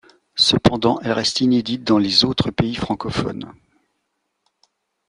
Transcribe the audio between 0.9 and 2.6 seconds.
elle reste inédite dans les autres